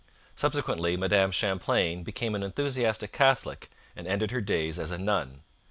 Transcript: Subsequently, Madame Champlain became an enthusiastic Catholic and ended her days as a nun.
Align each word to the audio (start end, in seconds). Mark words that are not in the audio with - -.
Subsequently, 0.35 0.97
Madame 0.97 1.29
Champlain 1.29 2.01
became 2.03 2.33
an 2.33 2.41
enthusiastic 2.41 3.11
Catholic 3.11 3.69
and 3.95 4.07
ended 4.07 4.31
her 4.31 4.41
days 4.41 4.79
as 4.79 4.89
a 4.89 4.97
nun. 4.97 5.41